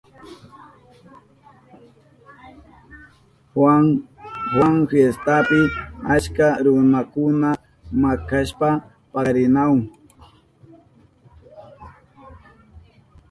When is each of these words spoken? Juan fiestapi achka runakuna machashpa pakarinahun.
Juan 4.53 4.75
fiestapi 4.89 5.61
achka 6.13 6.47
runakuna 6.65 7.49
machashpa 8.01 8.69
pakarinahun. 9.11 9.81